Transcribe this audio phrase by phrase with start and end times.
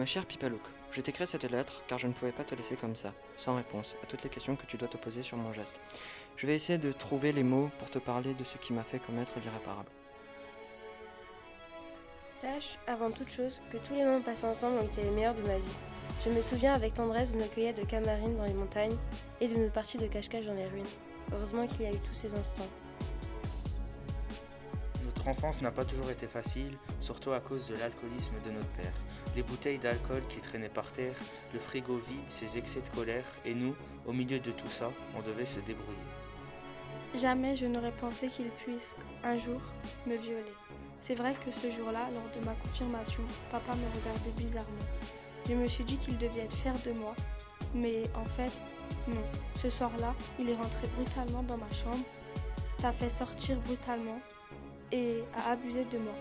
[0.00, 2.96] Ma chère Pipalouk, je t'écris cette lettre car je ne pouvais pas te laisser comme
[2.96, 5.78] ça, sans réponse à toutes les questions que tu dois te poser sur mon geste.
[6.38, 8.98] Je vais essayer de trouver les mots pour te parler de ce qui m'a fait
[8.98, 9.90] commettre l'irréparable.
[12.40, 15.42] Sache, avant toute chose, que tous les moments passés ensemble ont été les meilleurs de
[15.42, 15.76] ma vie.
[16.24, 18.96] Je me souviens avec tendresse de nos cueillettes de camarines dans les montagnes
[19.42, 20.86] et de nos parties de cache-cache dans les ruines.
[21.30, 22.70] Heureusement qu'il y a eu tous ces instants.
[25.20, 28.94] Notre enfance n'a pas toujours été facile, surtout à cause de l'alcoolisme de notre père.
[29.36, 31.14] Les bouteilles d'alcool qui traînaient par terre,
[31.52, 33.74] le frigo vide, ses excès de colère, et nous,
[34.06, 35.98] au milieu de tout ça, on devait se débrouiller.
[37.14, 39.60] Jamais je n'aurais pensé qu'il puisse, un jour,
[40.06, 40.54] me violer.
[41.02, 44.88] C'est vrai que ce jour-là, lors de ma confirmation, papa me regardait bizarrement.
[45.46, 47.14] Je me suis dit qu'il devait être fier de moi,
[47.74, 48.52] mais en fait,
[49.06, 49.24] non.
[49.60, 52.06] Ce soir-là, il est rentré brutalement dans ma chambre,
[52.78, 54.18] t'a fait sortir brutalement
[54.92, 56.14] et a abusé de moi.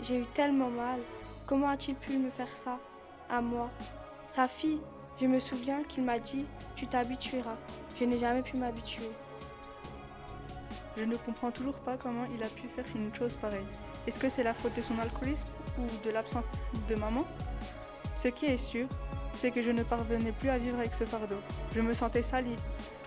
[0.00, 1.00] J'ai eu tellement mal.
[1.46, 2.78] Comment a-t-il pu me faire ça
[3.30, 3.70] À moi?
[4.28, 4.80] Sa fille
[5.20, 6.44] Je me souviens qu'il m'a dit
[6.76, 7.56] Tu t'habitueras.
[7.98, 9.10] Je n'ai jamais pu m'habituer.
[10.96, 13.66] Je ne comprends toujours pas comment il a pu faire une chose pareille.
[14.06, 15.48] Est-ce que c'est la faute de son alcoolisme
[15.78, 16.44] ou de l'absence
[16.88, 17.24] de maman?
[18.16, 18.86] Ce qui est sûr,
[19.34, 21.38] c'est que je ne parvenais plus à vivre avec ce fardeau.
[21.74, 22.56] Je me sentais salie.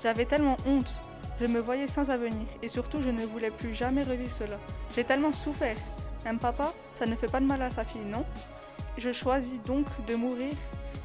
[0.03, 0.91] J'avais tellement honte.
[1.39, 4.57] Je me voyais sans avenir et surtout je ne voulais plus jamais revivre cela.
[4.95, 5.77] J'ai tellement souffert.
[6.25, 8.25] Un papa, ça ne fait pas de mal à sa fille, non?
[8.97, 10.53] Je choisis donc de mourir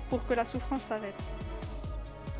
[0.08, 1.22] pour que la souffrance s'arrête.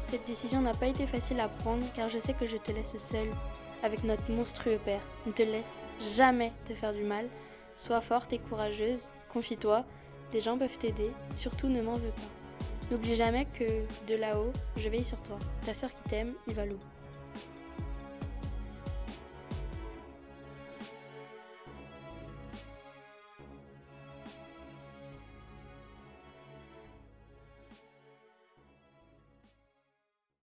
[0.09, 2.97] Cette décision n'a pas été facile à prendre car je sais que je te laisse
[2.97, 3.31] seule
[3.83, 5.03] avec notre monstrueux père.
[5.27, 7.29] Ne te laisse jamais te faire du mal.
[7.75, 9.85] Sois forte et courageuse, confie-toi,
[10.33, 12.91] des gens peuvent t'aider, surtout ne m'en veux pas.
[12.91, 13.65] N'oublie jamais que
[14.07, 15.39] de là-haut, je veille sur toi.
[15.65, 16.79] Ta sœur qui t'aime, Ivalou.